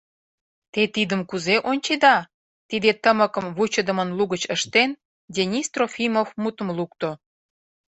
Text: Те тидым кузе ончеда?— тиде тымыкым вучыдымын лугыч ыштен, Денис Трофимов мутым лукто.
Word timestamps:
Те 0.71 0.81
тидым 0.95 1.21
кузе 1.29 1.55
ончеда?— 1.71 2.15
тиде 2.69 2.91
тымыкым 3.03 3.45
вучыдымын 3.57 4.09
лугыч 4.17 4.43
ыштен, 4.55 4.89
Денис 5.35 5.67
Трофимов 5.73 6.29
мутым 6.41 6.67
лукто. 6.77 7.09